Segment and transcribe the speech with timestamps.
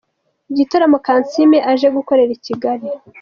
[0.51, 2.87] Igitaramo Kansiime aje gukorera i Kigali.